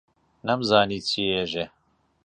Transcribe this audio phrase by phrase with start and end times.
[0.47, 1.65] نەمزانی چی ئێژێ،